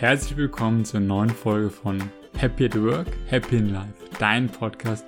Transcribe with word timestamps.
herzlich 0.00 0.38
willkommen 0.38 0.82
zur 0.86 1.00
neuen 1.00 1.28
Folge 1.28 1.68
von 1.68 2.00
Happy 2.38 2.64
at 2.64 2.82
Work, 2.82 3.06
Happy 3.26 3.58
in 3.58 3.74
Life, 3.74 3.92
dein 4.18 4.48
Podcast 4.48 5.04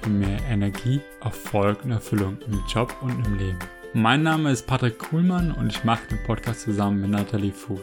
für 0.00 0.08
mehr 0.08 0.38
Energie, 0.48 1.00
Erfolg 1.20 1.84
und 1.84 1.90
Erfüllung 1.90 2.38
im 2.46 2.62
Job 2.72 2.94
und 3.00 3.26
im 3.26 3.38
Leben. 3.38 3.58
Mein 3.92 4.22
Name 4.22 4.52
ist 4.52 4.64
Patrick 4.64 5.00
Kuhlmann 5.00 5.50
und 5.50 5.72
ich 5.72 5.82
mache 5.82 6.06
den 6.06 6.22
Podcast 6.22 6.60
zusammen 6.60 7.00
mit 7.00 7.10
Nathalie 7.10 7.50
Fuß. 7.50 7.80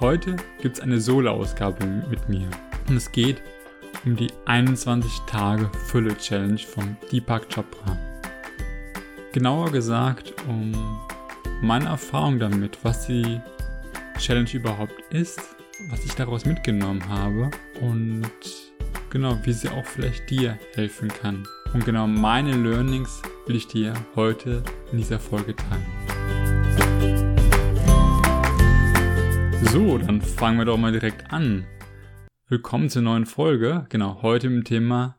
Heute 0.00 0.36
gibt 0.62 0.78
es 0.78 0.82
eine 0.82 0.98
Solo-Ausgabe 0.98 1.84
mit 2.08 2.26
mir 2.30 2.48
und 2.88 2.96
es 2.96 3.12
geht 3.12 3.42
um 4.06 4.16
die 4.16 4.32
21 4.46 5.20
Tage 5.26 5.70
Fülle 5.84 6.16
Challenge 6.16 6.60
von 6.60 6.96
Deepak 7.12 7.50
Chopra. 7.50 7.98
Genauer 9.32 9.70
gesagt 9.70 10.32
um 10.48 10.72
meine 11.60 11.90
Erfahrung 11.90 12.38
damit, 12.38 12.78
was 12.84 13.06
die 13.06 13.38
Challenge 14.18 14.50
überhaupt 14.52 14.94
ist, 15.10 15.40
was 15.88 16.04
ich 16.04 16.14
daraus 16.14 16.44
mitgenommen 16.44 17.08
habe 17.08 17.50
und 17.80 18.30
genau, 19.10 19.38
wie 19.44 19.52
sie 19.52 19.68
auch 19.68 19.84
vielleicht 19.84 20.30
dir 20.30 20.58
helfen 20.74 21.08
kann. 21.08 21.46
Und 21.72 21.84
genau 21.84 22.06
meine 22.06 22.52
Learnings 22.52 23.22
will 23.46 23.56
ich 23.56 23.66
dir 23.66 23.94
heute 24.14 24.62
in 24.90 24.98
dieser 24.98 25.18
Folge 25.18 25.56
teilen. 25.56 25.86
So, 29.72 29.98
dann 29.98 30.20
fangen 30.20 30.58
wir 30.58 30.66
doch 30.66 30.76
mal 30.76 30.92
direkt 30.92 31.32
an. 31.32 31.66
Willkommen 32.48 32.90
zur 32.90 33.02
neuen 33.02 33.24
Folge. 33.24 33.86
Genau, 33.88 34.20
heute 34.22 34.48
dem 34.48 34.64
Thema 34.64 35.18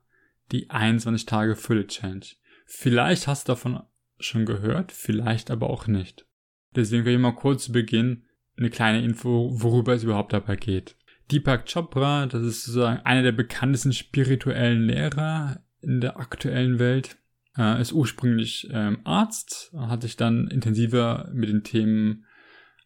die 0.51 0.69
21 0.69 1.25
Tage 1.25 1.55
Fülle 1.55 1.87
Challenge. 1.87 2.25
Vielleicht 2.65 3.27
hast 3.27 3.47
du 3.47 3.53
davon 3.53 3.81
schon 4.19 4.45
gehört, 4.45 4.91
vielleicht 4.91 5.49
aber 5.49 5.69
auch 5.69 5.87
nicht. 5.87 6.27
Deswegen 6.75 7.05
will 7.05 7.15
ich 7.15 7.19
mal 7.19 7.35
kurz 7.35 7.65
zu 7.65 7.71
Beginn 7.71 8.25
eine 8.57 8.69
kleine 8.69 9.03
Info, 9.03 9.49
worüber 9.53 9.93
es 9.93 10.03
überhaupt 10.03 10.33
dabei 10.33 10.55
geht. 10.55 10.95
Deepak 11.31 11.65
Chopra, 11.71 12.25
das 12.25 12.43
ist 12.43 12.63
sozusagen 12.63 13.01
einer 13.05 13.23
der 13.23 13.31
bekanntesten 13.31 13.93
spirituellen 13.93 14.87
Lehrer 14.87 15.63
in 15.81 16.01
der 16.01 16.19
aktuellen 16.19 16.79
Welt, 16.79 17.17
äh, 17.57 17.81
ist 17.81 17.93
ursprünglich 17.93 18.69
ähm, 18.71 18.99
Arzt, 19.03 19.73
hat 19.75 20.01
sich 20.01 20.17
dann 20.17 20.47
intensiver 20.47 21.29
mit 21.33 21.49
den 21.49 21.63
Themen 21.63 22.25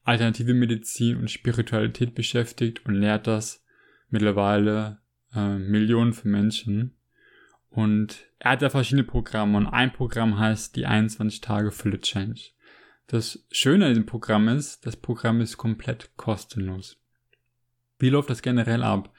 alternative 0.03 0.53
Medizin 0.53 1.17
und 1.17 1.31
Spiritualität 1.31 2.15
beschäftigt 2.15 2.85
und 2.85 2.95
lehrt 2.95 3.27
das 3.27 3.65
mittlerweile 4.09 4.99
äh, 5.35 5.57
Millionen 5.57 6.13
von 6.13 6.31
Menschen. 6.31 6.95
Und 7.69 8.25
er 8.39 8.51
hat 8.51 8.61
da 8.61 8.69
verschiedene 8.69 9.03
Programme 9.03 9.57
und 9.57 9.67
ein 9.67 9.91
Programm 9.91 10.39
heißt 10.39 10.75
die 10.75 10.85
21 10.85 11.41
Tage 11.41 11.71
Fülle 11.71 11.99
Change. 11.99 12.51
Das 13.07 13.45
Schöne 13.51 13.85
an 13.85 13.91
diesem 13.91 14.05
Programm 14.05 14.49
ist, 14.49 14.85
das 14.85 14.97
Programm 14.97 15.39
ist 15.39 15.57
komplett 15.57 16.11
kostenlos. 16.17 16.97
Wie 17.99 18.09
läuft 18.09 18.29
das 18.29 18.41
generell 18.41 18.83
ab? 18.83 19.13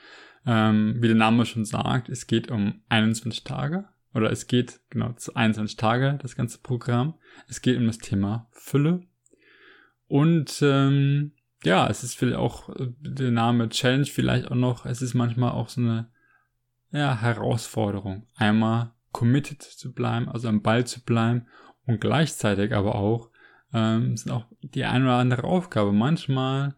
Ähm, 0.46 0.96
wie 1.00 1.08
der 1.08 1.16
Name 1.16 1.46
schon 1.46 1.64
sagt, 1.64 2.10
es 2.10 2.26
geht 2.26 2.50
um 2.50 2.82
21 2.90 3.44
Tage 3.44 3.88
oder 4.14 4.30
es 4.30 4.46
geht 4.46 4.80
genau 4.90 5.12
zu 5.12 5.34
21 5.34 5.76
Tage, 5.76 6.18
das 6.20 6.36
ganze 6.36 6.58
Programm. 6.58 7.14
Es 7.48 7.62
geht 7.62 7.78
um 7.78 7.86
das 7.86 7.98
Thema 7.98 8.48
Fülle. 8.52 9.06
Und 10.06 10.60
ähm, 10.62 11.32
ja, 11.64 11.88
es 11.88 12.04
ist 12.04 12.14
vielleicht 12.14 12.38
auch 12.38 12.68
äh, 12.68 12.88
der 13.00 13.30
Name 13.30 13.70
Challenge 13.70 14.06
vielleicht 14.06 14.50
auch 14.50 14.54
noch, 14.54 14.86
es 14.86 15.02
ist 15.02 15.14
manchmal 15.14 15.52
auch 15.52 15.70
so 15.70 15.80
eine 15.80 16.10
ja, 16.90 17.20
Herausforderung. 17.20 18.26
Einmal 18.36 18.92
committed 19.12 19.62
zu 19.62 19.92
bleiben, 19.92 20.28
also 20.28 20.48
am 20.48 20.62
Ball 20.62 20.86
zu 20.86 21.02
bleiben 21.02 21.46
und 21.86 22.00
gleichzeitig 22.00 22.74
aber 22.74 22.94
auch 22.94 23.30
ähm, 23.72 24.16
sind 24.16 24.32
auch 24.32 24.44
die 24.62 24.84
eine 24.84 25.04
oder 25.04 25.16
andere 25.16 25.44
Aufgabe 25.44 25.92
manchmal 25.92 26.74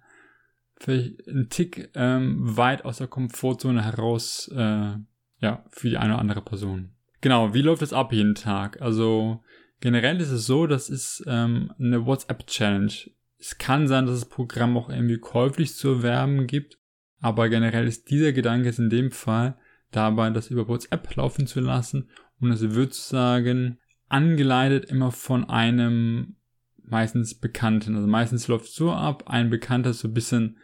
vielleicht 0.80 1.26
ein 1.28 1.48
Tick 1.50 1.90
ähm, 1.94 2.56
weit 2.56 2.84
aus 2.84 2.98
der 2.98 3.06
Komfortzone 3.06 3.84
heraus, 3.84 4.50
äh, 4.54 4.94
ja, 5.40 5.64
für 5.70 5.90
die 5.90 5.98
eine 5.98 6.14
oder 6.14 6.20
andere 6.20 6.42
Person. 6.42 6.92
Genau, 7.20 7.52
wie 7.52 7.62
läuft 7.62 7.82
das 7.82 7.92
ab 7.92 8.12
jeden 8.12 8.34
Tag? 8.34 8.80
Also 8.80 9.42
generell 9.80 10.20
ist 10.20 10.30
es 10.30 10.46
so, 10.46 10.66
das 10.66 10.88
ist 10.88 11.22
ähm, 11.26 11.72
eine 11.78 12.06
WhatsApp-Challenge. 12.06 12.92
Es 13.38 13.58
kann 13.58 13.88
sein, 13.88 14.06
dass 14.06 14.20
das 14.20 14.28
Programm 14.28 14.76
auch 14.76 14.88
irgendwie 14.88 15.18
käuflich 15.18 15.74
zu 15.74 15.88
erwerben 15.88 16.46
gibt, 16.46 16.78
aber 17.20 17.48
generell 17.48 17.86
ist 17.86 18.10
dieser 18.10 18.32
Gedanke 18.32 18.66
jetzt 18.66 18.78
in 18.78 18.90
dem 18.90 19.10
Fall 19.10 19.56
dabei, 19.90 20.30
das 20.30 20.48
über 20.48 20.68
WhatsApp 20.68 21.14
laufen 21.16 21.46
zu 21.46 21.60
lassen 21.60 22.08
und 22.40 22.52
es 22.52 22.60
wird 22.62 22.94
sozusagen 22.94 23.78
angeleitet 24.08 24.86
immer 24.86 25.12
von 25.12 25.48
einem 25.48 26.36
meistens 26.84 27.34
Bekannten. 27.34 27.96
Also 27.96 28.06
meistens 28.06 28.48
läuft 28.48 28.66
es 28.66 28.74
so 28.74 28.92
ab, 28.92 29.24
ein 29.26 29.50
Bekannter 29.50 29.92
so 29.92 30.08
ein 30.08 30.14
bisschen 30.14 30.58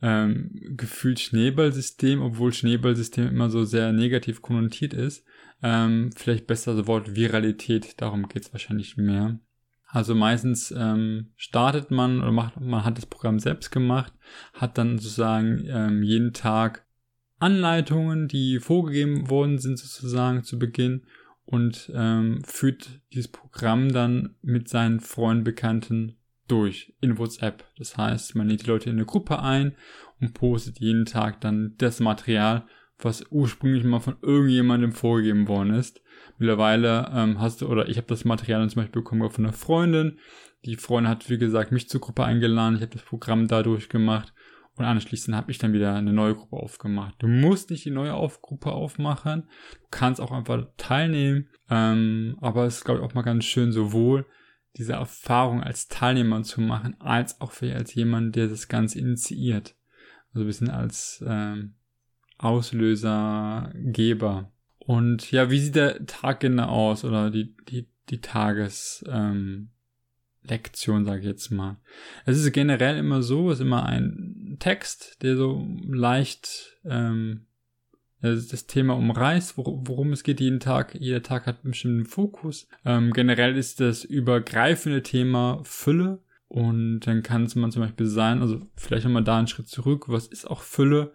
ähm, 0.00 0.50
gefühlt 0.76 1.20
Schneeballsystem, 1.20 2.22
obwohl 2.22 2.52
Schneeballsystem 2.52 3.28
immer 3.28 3.50
so 3.50 3.64
sehr 3.64 3.92
negativ 3.92 4.42
konnotiert 4.42 4.94
ist. 4.94 5.24
Ähm, 5.62 6.10
vielleicht 6.14 6.46
besser 6.46 6.76
das 6.76 6.86
Wort 6.86 7.16
Viralität, 7.16 8.00
darum 8.00 8.28
geht's 8.28 8.52
wahrscheinlich 8.52 8.96
mehr. 8.96 9.40
Also 9.90 10.14
meistens 10.14 10.70
ähm, 10.70 11.32
startet 11.36 11.90
man 11.90 12.20
oder 12.20 12.30
macht, 12.30 12.60
man 12.60 12.84
hat 12.84 12.98
das 12.98 13.06
Programm 13.06 13.38
selbst 13.38 13.70
gemacht, 13.70 14.12
hat 14.52 14.76
dann 14.76 14.98
sozusagen 14.98 15.64
ähm, 15.66 16.02
jeden 16.02 16.34
Tag 16.34 16.86
Anleitungen, 17.38 18.28
die 18.28 18.58
vorgegeben 18.60 19.30
worden 19.30 19.58
sind 19.58 19.78
sozusagen 19.78 20.44
zu 20.44 20.58
Beginn 20.58 21.06
und 21.48 21.90
ähm, 21.94 22.42
führt 22.44 23.00
dieses 23.14 23.28
Programm 23.28 23.90
dann 23.90 24.34
mit 24.42 24.68
seinen 24.68 25.00
Freunden, 25.00 25.44
Bekannten 25.44 26.18
durch 26.46 26.94
in 27.00 27.16
WhatsApp. 27.16 27.64
Das 27.78 27.96
heißt, 27.96 28.34
man 28.34 28.48
lädt 28.48 28.64
die 28.64 28.66
Leute 28.66 28.90
in 28.90 28.96
eine 28.96 29.06
Gruppe 29.06 29.40
ein 29.40 29.74
und 30.20 30.34
postet 30.34 30.78
jeden 30.78 31.06
Tag 31.06 31.40
dann 31.40 31.74
das 31.78 32.00
Material, 32.00 32.66
was 32.98 33.24
ursprünglich 33.30 33.82
mal 33.84 34.00
von 34.00 34.16
irgendjemandem 34.20 34.92
vorgegeben 34.92 35.48
worden 35.48 35.72
ist. 35.72 36.02
Mittlerweile 36.36 37.10
ähm, 37.14 37.40
hast 37.40 37.62
du, 37.62 37.68
oder 37.68 37.88
ich 37.88 37.96
habe 37.96 38.08
das 38.08 38.26
Material 38.26 38.68
zum 38.68 38.82
Beispiel 38.82 39.00
bekommen 39.00 39.30
von 39.30 39.46
einer 39.46 39.54
Freundin. 39.54 40.18
Die 40.66 40.76
Freundin 40.76 41.10
hat, 41.10 41.30
wie 41.30 41.38
gesagt, 41.38 41.72
mich 41.72 41.88
zur 41.88 42.02
Gruppe 42.02 42.24
eingeladen. 42.24 42.76
Ich 42.76 42.82
habe 42.82 42.92
das 42.92 43.02
Programm 43.02 43.48
dadurch 43.48 43.88
gemacht 43.88 44.34
und 44.78 44.84
anschließend 44.84 45.36
habe 45.36 45.50
ich 45.50 45.58
dann 45.58 45.72
wieder 45.72 45.94
eine 45.94 46.12
neue 46.12 46.34
Gruppe 46.34 46.56
aufgemacht. 46.56 47.16
Du 47.18 47.26
musst 47.26 47.70
nicht 47.70 47.84
die 47.84 47.90
neue 47.90 48.14
Auf 48.14 48.42
Gruppe 48.42 48.70
aufmachen. 48.70 49.42
Du 49.80 49.88
kannst 49.90 50.20
auch 50.20 50.30
einfach 50.30 50.66
teilnehmen. 50.76 51.48
Ähm, 51.68 52.36
aber 52.40 52.64
es 52.64 52.78
ist, 52.78 52.84
glaube 52.84 53.00
ich, 53.00 53.06
auch 53.06 53.14
mal 53.14 53.22
ganz 53.22 53.44
schön, 53.44 53.72
sowohl 53.72 54.26
diese 54.76 54.92
Erfahrung 54.92 55.62
als 55.62 55.88
Teilnehmer 55.88 56.42
zu 56.44 56.60
machen, 56.60 56.94
als 57.00 57.40
auch 57.40 57.50
für 57.50 57.74
als 57.74 57.94
jemand, 57.94 58.36
der 58.36 58.46
das 58.46 58.68
Ganze 58.68 59.00
initiiert. 59.00 59.74
Also 60.28 60.42
ein 60.42 60.46
bisschen 60.46 60.70
als 60.70 61.24
ähm, 61.26 61.74
Auslöser, 62.38 63.72
Geber. 63.74 64.52
Und 64.78 65.30
ja, 65.32 65.50
wie 65.50 65.58
sieht 65.58 65.74
der 65.74 66.06
Tag 66.06 66.40
genau 66.40 66.68
aus 66.68 67.04
oder 67.04 67.30
die, 67.30 67.56
die, 67.68 67.88
die 68.08 68.20
Tages, 68.20 69.04
ähm, 69.08 69.70
Lektion, 70.48 71.04
sage 71.04 71.20
ich 71.20 71.26
jetzt 71.26 71.50
mal. 71.50 71.76
Es 72.26 72.38
ist 72.38 72.52
generell 72.52 72.96
immer 72.96 73.22
so, 73.22 73.50
es 73.50 73.58
ist 73.58 73.64
immer 73.64 73.86
ein 73.86 74.56
Text, 74.58 75.22
der 75.22 75.36
so 75.36 75.66
leicht 75.88 76.78
ähm, 76.84 77.46
das 78.20 78.66
Thema 78.66 78.94
umreißt, 78.94 79.56
worum 79.56 80.12
es 80.12 80.24
geht 80.24 80.40
jeden 80.40 80.58
Tag. 80.58 80.96
Jeder 80.98 81.22
Tag 81.22 81.46
hat 81.46 81.62
einen 81.62 81.70
bestimmten 81.70 82.04
Fokus. 82.04 82.66
Ähm, 82.84 83.12
generell 83.12 83.56
ist 83.56 83.80
das 83.80 84.04
übergreifende 84.04 85.02
Thema 85.02 85.60
Fülle. 85.62 86.20
Und 86.48 87.00
dann 87.00 87.22
kann 87.22 87.44
es 87.44 87.54
man 87.54 87.70
zum 87.70 87.82
Beispiel 87.82 88.06
sein, 88.06 88.40
also 88.40 88.60
vielleicht 88.74 89.04
nochmal 89.04 89.22
da 89.22 89.38
einen 89.38 89.48
Schritt 89.48 89.68
zurück, 89.68 90.06
was 90.08 90.26
ist 90.26 90.50
auch 90.50 90.62
Fülle? 90.62 91.12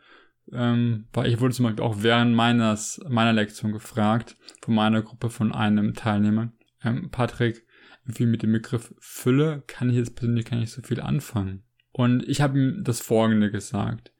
Ähm, 0.51 1.07
weil 1.11 1.27
ich 1.27 1.39
wurde 1.39 1.55
zum 1.55 1.65
Beispiel 1.65 1.83
auch 1.83 2.03
während 2.03 2.35
meines, 2.35 3.01
meiner 3.09 3.33
Lektion 3.33 3.71
gefragt, 3.71 4.37
von 4.61 4.75
meiner 4.75 5.01
Gruppe, 5.01 5.29
von 5.29 5.51
einem 5.51 5.95
Teilnehmer, 5.95 6.51
ähm, 6.83 7.09
Patrick, 7.09 7.65
irgendwie 8.05 8.25
mit 8.25 8.43
dem 8.43 8.51
Begriff 8.51 8.93
Fülle 8.99 9.63
kann 9.67 9.89
ich 9.89 9.95
jetzt 9.95 10.15
persönlich 10.15 10.45
gar 10.45 10.57
nicht 10.57 10.71
so 10.71 10.81
viel 10.81 10.99
anfangen. 10.99 11.63
Und 11.91 12.27
ich 12.27 12.41
habe 12.41 12.59
ihm 12.59 12.83
das 12.83 12.99
Folgende 12.99 13.51
gesagt. 13.51 14.11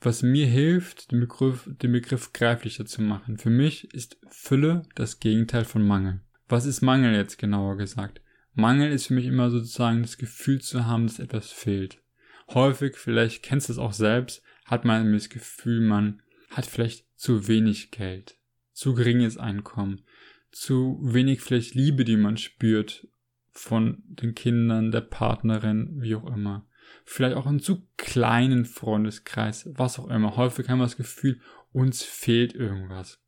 Was 0.00 0.22
mir 0.22 0.46
hilft, 0.46 1.12
den 1.12 1.20
Begriff, 1.20 1.68
den 1.80 1.92
Begriff 1.92 2.32
greiflicher 2.32 2.84
zu 2.86 3.02
machen. 3.02 3.38
Für 3.38 3.50
mich 3.50 3.92
ist 3.94 4.18
Fülle 4.28 4.82
das 4.94 5.20
Gegenteil 5.20 5.64
von 5.64 5.86
Mangel. 5.86 6.20
Was 6.48 6.66
ist 6.66 6.82
Mangel 6.82 7.14
jetzt 7.14 7.38
genauer 7.38 7.76
gesagt? 7.76 8.20
Mangel 8.54 8.92
ist 8.92 9.06
für 9.06 9.14
mich 9.14 9.26
immer 9.26 9.50
sozusagen 9.50 10.02
das 10.02 10.18
Gefühl 10.18 10.60
zu 10.60 10.86
haben, 10.86 11.06
dass 11.06 11.18
etwas 11.18 11.50
fehlt. 11.50 12.02
Häufig, 12.48 12.96
vielleicht 12.96 13.42
kennst 13.42 13.68
du 13.68 13.72
es 13.72 13.78
auch 13.78 13.92
selbst, 13.92 14.42
hat 14.66 14.84
man 14.84 15.12
das 15.12 15.28
Gefühl, 15.28 15.80
man 15.80 16.20
hat 16.50 16.66
vielleicht 16.66 17.06
zu 17.16 17.48
wenig 17.48 17.90
Geld, 17.92 18.36
zu 18.72 18.94
geringes 18.94 19.38
Einkommen, 19.38 20.02
zu 20.50 20.98
wenig 21.00 21.40
vielleicht 21.40 21.74
Liebe, 21.74 22.04
die 22.04 22.16
man 22.16 22.36
spürt 22.36 23.08
von 23.52 24.02
den 24.06 24.34
Kindern, 24.34 24.90
der 24.90 25.02
Partnerin, 25.02 26.00
wie 26.00 26.14
auch 26.14 26.26
immer. 26.26 26.66
Vielleicht 27.04 27.36
auch 27.36 27.46
einen 27.46 27.60
zu 27.60 27.86
kleinen 27.96 28.64
Freundeskreis, 28.64 29.68
was 29.74 29.98
auch 29.98 30.08
immer. 30.08 30.36
Häufig 30.36 30.68
haben 30.68 30.78
wir 30.78 30.84
das 30.84 30.96
Gefühl, 30.96 31.40
uns 31.72 32.02
fehlt 32.02 32.54
irgendwas. 32.54 33.20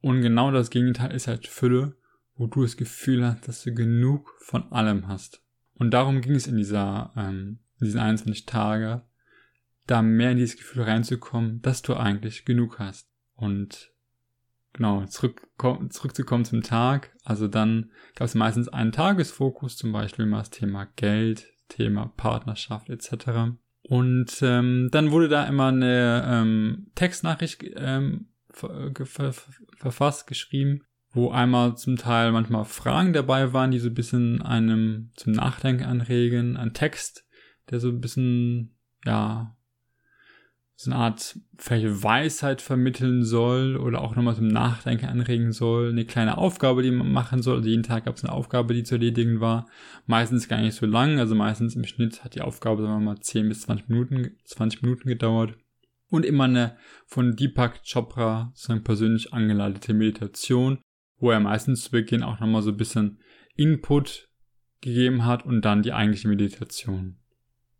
Und 0.00 0.22
genau 0.22 0.50
das 0.50 0.70
Gegenteil 0.70 1.12
ist 1.12 1.26
halt 1.26 1.46
Fülle, 1.46 1.96
wo 2.36 2.46
du 2.46 2.62
das 2.62 2.76
Gefühl 2.76 3.24
hast, 3.26 3.48
dass 3.48 3.62
du 3.62 3.74
genug 3.74 4.34
von 4.40 4.70
allem 4.72 5.08
hast. 5.08 5.42
Und 5.74 5.92
darum 5.92 6.20
ging 6.20 6.34
es 6.34 6.46
in 6.46 6.56
dieser, 6.56 7.12
ähm, 7.16 7.58
in 7.80 7.86
diesen 7.86 8.00
21 8.00 8.46
Tage, 8.46 9.02
da 9.86 10.02
mehr 10.02 10.32
in 10.32 10.38
dieses 10.38 10.56
Gefühl 10.56 10.82
reinzukommen, 10.82 11.62
dass 11.62 11.82
du 11.82 11.94
eigentlich 11.94 12.44
genug 12.44 12.78
hast. 12.78 13.08
Und 13.34 13.92
genau, 14.76 15.04
zurück, 15.06 15.48
zurückzukommen 15.90 16.44
zum 16.44 16.62
Tag. 16.62 17.14
Also 17.24 17.48
dann 17.48 17.90
gab 18.14 18.26
es 18.26 18.34
meistens 18.34 18.68
einen 18.68 18.92
Tagesfokus, 18.92 19.76
zum 19.76 19.92
Beispiel 19.92 20.26
immer 20.26 20.38
das 20.38 20.50
Thema 20.50 20.86
Geld, 20.96 21.46
Thema 21.68 22.12
Partnerschaft 22.16 22.90
etc. 22.90 23.56
Und 23.82 24.38
ähm, 24.42 24.88
dann 24.92 25.10
wurde 25.10 25.28
da 25.28 25.44
immer 25.44 25.68
eine 25.68 26.24
ähm, 26.28 26.90
Textnachricht 26.94 27.64
ähm, 27.76 28.28
ver 28.50 28.92
ver 29.04 29.32
verfasst, 29.76 30.26
geschrieben, 30.26 30.82
wo 31.12 31.30
einmal 31.30 31.76
zum 31.76 31.96
Teil 31.96 32.32
manchmal 32.32 32.64
Fragen 32.64 33.12
dabei 33.12 33.52
waren, 33.52 33.70
die 33.70 33.78
so 33.78 33.88
ein 33.88 33.94
bisschen 33.94 34.42
einem 34.42 35.10
zum 35.16 35.32
Nachdenken 35.32 35.84
anregen, 35.84 36.56
ein 36.56 36.74
Text, 36.74 37.24
der 37.70 37.80
so 37.80 37.88
ein 37.88 38.00
bisschen, 38.00 38.76
ja, 39.04 39.55
so 40.78 40.90
eine 40.90 41.00
Art 41.00 41.38
vielleicht 41.56 42.02
Weisheit 42.02 42.60
vermitteln 42.60 43.24
soll 43.24 43.78
oder 43.78 44.02
auch 44.02 44.14
nochmal 44.14 44.36
zum 44.36 44.48
Nachdenken 44.48 45.06
anregen 45.06 45.52
soll. 45.52 45.88
Eine 45.88 46.04
kleine 46.04 46.36
Aufgabe, 46.36 46.82
die 46.82 46.90
man 46.90 47.10
machen 47.10 47.40
soll. 47.40 47.56
Also 47.56 47.68
jeden 47.70 47.82
Tag 47.82 48.04
gab 48.04 48.16
es 48.16 48.24
eine 48.24 48.34
Aufgabe, 48.34 48.74
die 48.74 48.82
zu 48.82 48.96
erledigen 48.96 49.40
war. 49.40 49.66
Meistens 50.04 50.48
gar 50.48 50.60
nicht 50.60 50.74
so 50.74 50.84
lang. 50.84 51.18
Also 51.18 51.34
meistens 51.34 51.76
im 51.76 51.84
Schnitt 51.84 52.22
hat 52.22 52.34
die 52.34 52.42
Aufgabe, 52.42 52.82
sagen 52.82 52.92
wir 52.92 53.00
mal, 53.00 53.20
10 53.20 53.48
bis 53.48 53.62
20 53.62 53.88
Minuten, 53.88 54.36
20 54.44 54.82
Minuten 54.82 55.08
gedauert. 55.08 55.54
Und 56.08 56.26
immer 56.26 56.44
eine 56.44 56.76
von 57.06 57.36
Deepak 57.36 57.80
Chopra 57.82 58.52
sozusagen 58.54 58.84
persönlich 58.84 59.32
angeleitete 59.32 59.94
Meditation, 59.94 60.78
wo 61.18 61.30
er 61.30 61.40
meistens 61.40 61.84
zu 61.84 61.90
Beginn 61.90 62.22
auch 62.22 62.38
nochmal 62.38 62.62
so 62.62 62.70
ein 62.70 62.76
bisschen 62.76 63.20
Input 63.54 64.28
gegeben 64.82 65.24
hat 65.24 65.46
und 65.46 65.62
dann 65.64 65.82
die 65.82 65.94
eigentliche 65.94 66.28
Meditation. 66.28 67.16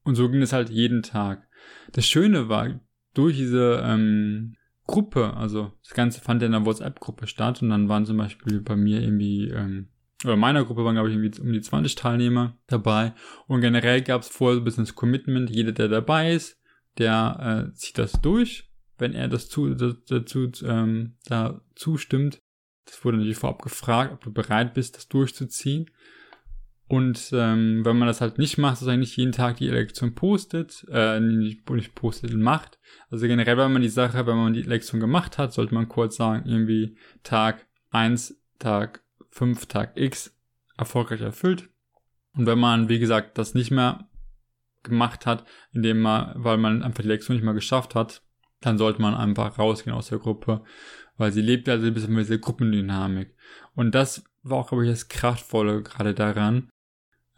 Und 0.02 0.14
so 0.14 0.30
ging 0.30 0.40
es 0.40 0.54
halt 0.54 0.70
jeden 0.70 1.02
Tag. 1.02 1.46
Das 1.92 2.06
Schöne 2.06 2.48
war, 2.48 2.80
durch 3.16 3.36
diese 3.36 3.82
ähm, 3.84 4.56
Gruppe, 4.86 5.34
also 5.34 5.72
das 5.82 5.94
Ganze 5.94 6.20
fand 6.20 6.42
ja 6.42 6.48
in 6.48 6.54
einer 6.54 6.66
WhatsApp-Gruppe 6.66 7.26
statt 7.26 7.62
und 7.62 7.70
dann 7.70 7.88
waren 7.88 8.06
zum 8.06 8.16
Beispiel 8.16 8.60
bei 8.60 8.76
mir 8.76 9.00
irgendwie, 9.00 9.48
ähm, 9.48 9.88
oder 10.24 10.36
meiner 10.36 10.64
Gruppe 10.64 10.84
waren 10.84 10.94
glaube 10.94 11.08
ich 11.08 11.16
irgendwie 11.16 11.40
um 11.40 11.52
die 11.52 11.60
20 11.60 11.94
Teilnehmer 11.94 12.56
dabei 12.66 13.14
und 13.46 13.60
generell 13.60 14.02
gab 14.02 14.22
es 14.22 14.28
vorher 14.28 14.56
so 14.56 14.60
ein 14.60 14.64
bisschen 14.64 14.84
das 14.84 14.94
Commitment, 14.94 15.50
jeder 15.50 15.72
der 15.72 15.88
dabei 15.88 16.32
ist, 16.32 16.60
der 16.98 17.70
äh, 17.70 17.74
zieht 17.74 17.98
das 17.98 18.20
durch, 18.20 18.70
wenn 18.98 19.12
er 19.12 19.28
das 19.28 19.48
zu, 19.48 19.74
dazu 19.74 20.50
ähm, 20.64 21.16
da 21.26 21.60
zustimmt. 21.74 22.40
Das 22.84 23.04
wurde 23.04 23.16
natürlich 23.16 23.36
vorab 23.36 23.62
gefragt, 23.62 24.12
ob 24.12 24.22
du 24.22 24.32
bereit 24.32 24.74
bist, 24.74 24.96
das 24.96 25.08
durchzuziehen. 25.08 25.90
Und 26.88 27.30
ähm, 27.32 27.84
wenn 27.84 27.98
man 27.98 28.06
das 28.06 28.20
halt 28.20 28.38
nicht 28.38 28.58
macht, 28.58 28.80
dass 28.80 28.88
eigentlich 28.88 29.16
jeden 29.16 29.32
Tag 29.32 29.56
die 29.56 29.68
Elektion 29.68 30.14
postet, 30.14 30.86
äh, 30.88 31.18
nicht, 31.18 31.68
nicht 31.68 31.94
postet, 31.96 32.32
macht. 32.34 32.78
Also 33.10 33.26
generell, 33.26 33.56
wenn 33.56 33.72
man 33.72 33.82
die 33.82 33.88
Sache, 33.88 34.26
wenn 34.26 34.36
man 34.36 34.52
die 34.52 34.62
Elektion 34.62 35.00
gemacht 35.00 35.36
hat, 35.36 35.52
sollte 35.52 35.74
man 35.74 35.88
kurz 35.88 36.16
sagen, 36.16 36.48
irgendwie 36.48 36.96
Tag 37.24 37.66
1, 37.90 38.40
Tag 38.60 39.02
5, 39.30 39.66
Tag 39.66 39.92
X 39.96 40.36
erfolgreich 40.76 41.22
erfüllt. 41.22 41.68
Und 42.36 42.46
wenn 42.46 42.58
man, 42.58 42.88
wie 42.88 43.00
gesagt, 43.00 43.36
das 43.38 43.54
nicht 43.54 43.72
mehr 43.72 44.08
gemacht 44.84 45.26
hat, 45.26 45.44
indem 45.72 46.00
man, 46.00 46.32
weil 46.36 46.58
man 46.58 46.84
einfach 46.84 47.02
die 47.02 47.08
Lektion 47.08 47.34
nicht 47.34 47.44
mehr 47.44 47.54
geschafft 47.54 47.96
hat, 47.96 48.22
dann 48.60 48.78
sollte 48.78 49.02
man 49.02 49.14
einfach 49.14 49.58
rausgehen 49.58 49.96
aus 49.96 50.08
der 50.08 50.18
Gruppe, 50.18 50.62
weil 51.16 51.32
sie 51.32 51.42
lebt 51.42 51.68
also 51.68 51.86
ein 51.86 51.94
bisschen 51.94 52.14
mit 52.14 52.26
dieser 52.26 52.38
Gruppendynamik. 52.38 53.34
Und 53.74 53.94
das 53.94 54.24
war 54.42 54.58
auch, 54.58 54.68
glaube 54.68 54.84
ich, 54.84 54.90
das 54.90 55.08
Kraftvolle 55.08 55.82
gerade 55.82 56.14
daran, 56.14 56.68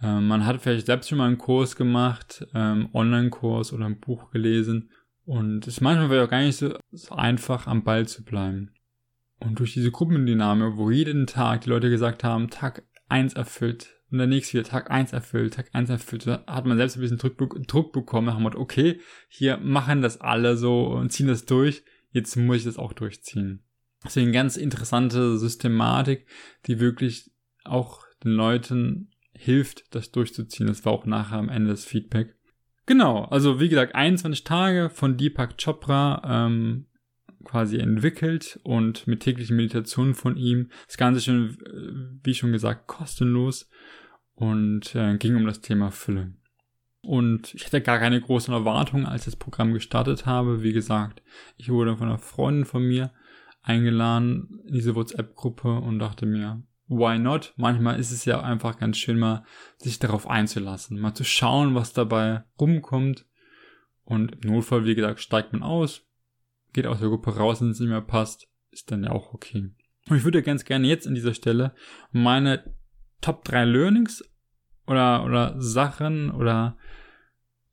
ähm, 0.02 0.28
man 0.28 0.46
hat 0.46 0.60
vielleicht 0.60 0.86
selbst 0.86 1.08
schon 1.08 1.18
mal 1.18 1.26
einen 1.26 1.38
Kurs 1.38 1.76
gemacht, 1.76 2.46
ähm, 2.54 2.88
Online-Kurs 2.92 3.72
oder 3.72 3.86
ein 3.86 4.00
Buch 4.00 4.30
gelesen. 4.30 4.90
Und 5.24 5.66
es 5.66 5.74
ist 5.74 5.80
manchmal 5.80 6.20
auch 6.20 6.30
gar 6.30 6.42
nicht 6.42 6.56
so, 6.56 6.74
so 6.90 7.14
einfach, 7.14 7.66
am 7.66 7.84
Ball 7.84 8.06
zu 8.06 8.24
bleiben. 8.24 8.70
Und 9.40 9.58
durch 9.58 9.74
diese 9.74 9.90
Gruppendynamik, 9.90 10.76
wo 10.76 10.90
jeden 10.90 11.26
Tag 11.26 11.62
die 11.62 11.70
Leute 11.70 11.90
gesagt 11.90 12.24
haben, 12.24 12.50
Tag 12.50 12.84
1 13.08 13.34
erfüllt, 13.34 13.94
und 14.10 14.18
der 14.18 14.26
nächste 14.26 14.54
wieder 14.54 14.68
Tag 14.68 14.90
1 14.90 15.12
erfüllt, 15.12 15.54
Tag 15.54 15.68
1 15.72 15.90
erfüllt, 15.90 16.26
da 16.26 16.44
hat 16.46 16.64
man 16.64 16.78
selbst 16.78 16.96
ein 16.96 17.02
bisschen 17.02 17.18
Druck, 17.18 17.62
Druck 17.66 17.92
bekommen, 17.92 18.32
hat 18.32 18.40
man 18.40 18.54
okay, 18.54 19.00
hier 19.28 19.58
machen 19.58 20.00
das 20.00 20.20
alle 20.20 20.56
so 20.56 20.86
und 20.86 21.12
ziehen 21.12 21.28
das 21.28 21.44
durch, 21.44 21.84
jetzt 22.10 22.36
muss 22.36 22.58
ich 22.58 22.64
das 22.64 22.78
auch 22.78 22.94
durchziehen. 22.94 23.64
Deswegen 24.04 24.32
ganz 24.32 24.56
interessante 24.56 25.36
Systematik, 25.38 26.26
die 26.66 26.80
wirklich 26.80 27.30
auch 27.64 28.04
den 28.24 28.32
Leuten 28.32 29.10
hilft, 29.38 29.94
das 29.94 30.10
durchzuziehen. 30.10 30.66
Das 30.66 30.84
war 30.84 30.92
auch 30.92 31.06
nachher 31.06 31.38
am 31.38 31.48
Ende 31.48 31.70
das 31.70 31.84
Feedback. 31.84 32.34
Genau, 32.86 33.24
also 33.24 33.60
wie 33.60 33.68
gesagt, 33.68 33.94
21 33.94 34.44
Tage 34.44 34.90
von 34.90 35.16
Deepak 35.16 35.56
Chopra 35.62 36.22
ähm, 36.24 36.86
quasi 37.44 37.78
entwickelt 37.78 38.58
und 38.62 39.06
mit 39.06 39.20
täglichen 39.20 39.56
Meditationen 39.56 40.14
von 40.14 40.36
ihm. 40.36 40.70
Das 40.86 40.96
Ganze 40.96 41.20
schon, 41.20 41.58
äh, 41.66 42.24
wie 42.24 42.34
schon 42.34 42.52
gesagt, 42.52 42.86
kostenlos 42.86 43.68
und 44.34 44.94
äh, 44.94 45.16
ging 45.18 45.36
um 45.36 45.46
das 45.46 45.60
Thema 45.60 45.90
Fülle. 45.90 46.32
Und 47.02 47.54
ich 47.54 47.64
hatte 47.64 47.80
gar 47.80 47.98
keine 47.98 48.20
großen 48.20 48.52
Erwartungen, 48.52 49.06
als 49.06 49.22
ich 49.22 49.32
das 49.32 49.36
Programm 49.36 49.72
gestartet 49.72 50.26
habe. 50.26 50.62
Wie 50.62 50.72
gesagt, 50.72 51.22
ich 51.56 51.70
wurde 51.70 51.96
von 51.96 52.08
einer 52.08 52.18
Freundin 52.18 52.64
von 52.64 52.82
mir 52.82 53.12
eingeladen 53.62 54.60
in 54.66 54.74
diese 54.74 54.94
WhatsApp-Gruppe 54.94 55.78
und 55.78 55.98
dachte 55.98 56.26
mir, 56.26 56.62
why 56.88 57.18
not? 57.18 57.52
Manchmal 57.56 57.98
ist 57.98 58.10
es 58.10 58.24
ja 58.24 58.40
einfach 58.40 58.78
ganz 58.78 58.96
schön 58.96 59.18
mal, 59.18 59.44
sich 59.76 59.98
darauf 59.98 60.26
einzulassen, 60.26 60.98
mal 60.98 61.14
zu 61.14 61.24
schauen, 61.24 61.74
was 61.74 61.92
dabei 61.92 62.44
rumkommt. 62.58 63.26
Und 64.04 64.44
im 64.44 64.52
Notfall, 64.52 64.84
wie 64.84 64.94
gesagt, 64.94 65.20
steigt 65.20 65.52
man 65.52 65.62
aus, 65.62 66.06
geht 66.72 66.86
aus 66.86 67.00
der 67.00 67.08
Gruppe 67.08 67.36
raus, 67.36 67.60
wenn 67.60 67.70
es 67.70 67.80
nicht 67.80 67.90
mehr 67.90 68.00
passt, 68.00 68.48
ist 68.70 68.90
dann 68.90 69.04
ja 69.04 69.10
auch 69.10 69.34
okay. 69.34 69.70
Und 70.08 70.16
ich 70.16 70.24
würde 70.24 70.42
ganz 70.42 70.64
gerne 70.64 70.86
jetzt 70.86 71.06
an 71.06 71.14
dieser 71.14 71.34
Stelle 71.34 71.74
meine 72.10 72.74
Top 73.20 73.44
3 73.44 73.64
Learnings 73.64 74.24
oder, 74.86 75.24
oder 75.24 75.60
Sachen 75.60 76.30
oder 76.30 76.78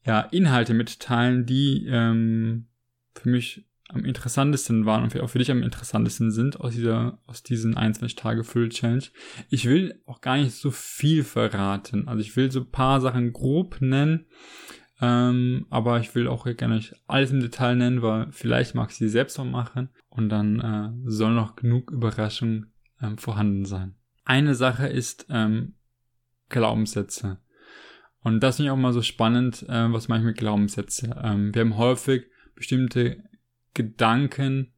ja, 0.05 0.21
Inhalte 0.21 0.73
mitteilen, 0.73 1.45
die 1.45 1.85
ähm, 1.87 2.67
für 3.13 3.29
mich 3.29 3.65
am 3.89 4.03
interessantesten 4.03 4.85
waren 4.85 5.03
und 5.03 5.19
auch 5.19 5.29
für 5.29 5.39
dich 5.39 5.51
am 5.51 5.61
interessantesten 5.61 6.31
sind 6.31 6.59
aus 6.59 6.73
dieser, 6.73 7.19
aus 7.27 7.43
diesen 7.43 7.77
21 7.77 8.15
Tage 8.15 8.43
Full 8.43 8.69
Challenge. 8.69 9.03
Ich 9.49 9.65
will 9.65 10.01
auch 10.05 10.21
gar 10.21 10.37
nicht 10.37 10.53
so 10.53 10.71
viel 10.71 11.23
verraten. 11.23 12.07
Also 12.07 12.21
ich 12.21 12.35
will 12.35 12.51
so 12.51 12.65
paar 12.65 12.99
Sachen 12.99 13.31
grob 13.31 13.77
nennen, 13.81 14.25
ähm, 15.01 15.67
aber 15.69 15.99
ich 15.99 16.15
will 16.15 16.27
auch 16.27 16.45
gerne 16.45 16.75
nicht 16.75 16.95
alles 17.07 17.31
im 17.31 17.41
Detail 17.41 17.75
nennen, 17.75 18.01
weil 18.01 18.31
vielleicht 18.31 18.73
mag 18.73 18.89
ich 18.89 18.97
sie 18.97 19.09
selbst 19.09 19.37
noch 19.37 19.45
machen 19.45 19.89
und 20.09 20.29
dann 20.29 20.59
äh, 20.59 21.09
soll 21.09 21.33
noch 21.33 21.55
genug 21.55 21.91
Überraschung 21.91 22.67
ähm, 23.01 23.17
vorhanden 23.17 23.65
sein. 23.65 23.95
Eine 24.23 24.55
Sache 24.55 24.87
ist 24.87 25.27
ähm, 25.29 25.75
Glaubenssätze. 26.49 27.37
Und 28.21 28.41
das 28.41 28.55
finde 28.55 28.69
ich 28.69 28.71
auch 28.71 28.77
mal 28.77 28.93
so 28.93 29.03
spannend, 29.03 29.63
äh, 29.69 29.93
was 29.93 30.07
manchmal 30.07 30.33
Glaubenssätze. 30.33 31.15
Ähm, 31.23 31.53
wir 31.53 31.61
haben 31.61 31.77
häufig 31.77 32.25
bestimmte 32.55 33.23
Gedanken 33.75 34.73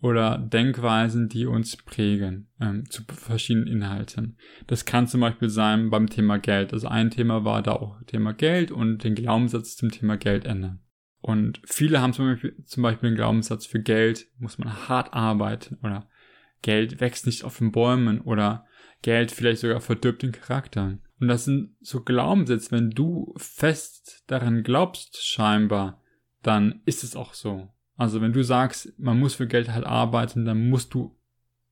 oder 0.00 0.38
Denkweisen, 0.38 1.28
die 1.28 1.46
uns 1.46 1.76
prägen 1.76 2.48
ähm, 2.60 2.88
zu 2.88 3.02
verschiedenen 3.08 3.66
Inhalten. 3.66 4.38
Das 4.68 4.84
kann 4.84 5.08
zum 5.08 5.20
Beispiel 5.20 5.48
sein 5.48 5.90
beim 5.90 6.08
Thema 6.08 6.38
Geld. 6.38 6.72
Also 6.72 6.86
ein 6.86 7.10
Thema 7.10 7.44
war 7.44 7.62
da 7.62 7.72
auch 7.72 8.00
Thema 8.06 8.32
Geld 8.32 8.70
und 8.70 9.02
den 9.02 9.16
Glaubenssatz 9.16 9.76
zum 9.76 9.90
Thema 9.90 10.16
Geld 10.16 10.44
ändern. 10.44 10.80
Und 11.20 11.60
viele 11.64 12.00
haben 12.00 12.12
zum 12.12 12.26
Beispiel, 12.26 12.62
zum 12.64 12.82
Beispiel 12.84 13.10
den 13.10 13.16
Glaubenssatz 13.16 13.66
für 13.66 13.80
Geld 13.80 14.28
muss 14.38 14.58
man 14.58 14.88
hart 14.88 15.12
arbeiten 15.12 15.78
oder 15.82 16.08
Geld 16.62 17.00
wächst 17.00 17.26
nicht 17.26 17.42
auf 17.42 17.58
den 17.58 17.72
Bäumen 17.72 18.20
oder 18.20 18.66
Geld 19.02 19.32
vielleicht 19.32 19.60
sogar 19.60 19.80
verdirbt 19.80 20.22
den 20.22 20.32
Charakter. 20.32 20.98
Und 21.18 21.28
das 21.28 21.46
sind 21.46 21.74
so 21.80 22.02
Glaubenssätze, 22.02 22.70
wenn 22.70 22.90
du 22.90 23.34
fest 23.38 24.24
daran 24.26 24.62
glaubst 24.62 25.26
scheinbar, 25.26 26.02
dann 26.42 26.82
ist 26.84 27.02
es 27.02 27.16
auch 27.16 27.34
so. 27.34 27.72
Also 27.96 28.20
wenn 28.20 28.32
du 28.32 28.42
sagst, 28.42 28.92
man 28.98 29.18
muss 29.18 29.34
für 29.34 29.46
Geld 29.46 29.70
halt 29.70 29.84
arbeiten, 29.84 30.44
dann 30.44 30.68
musst 30.68 30.94
du 30.94 31.16